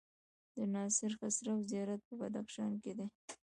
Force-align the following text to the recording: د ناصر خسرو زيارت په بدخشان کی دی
د 0.55 0.57
ناصر 0.73 1.11
خسرو 1.19 1.55
زيارت 1.69 2.01
په 2.07 2.13
بدخشان 2.21 2.71
کی 2.83 2.91
دی 2.97 3.07